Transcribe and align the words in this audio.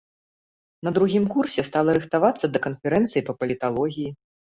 На 0.85 0.93
другім 0.97 1.23
курсе 1.35 1.65
стала 1.67 1.89
рыхтавацца 1.97 2.45
да 2.55 2.59
канферэнцыі 2.65 3.25
па 3.29 3.37
паліталогіі. 3.41 4.09